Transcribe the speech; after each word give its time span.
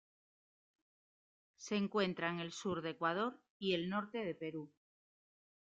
Se 1.57 1.75
encuentra 1.75 2.29
en 2.29 2.39
el 2.39 2.51
sur 2.53 2.81
de 2.81 2.89
Ecuador 2.89 3.39
y 3.59 3.75
el 3.75 3.87
norte 3.87 4.25
de 4.25 4.33
Perú. 4.33 4.73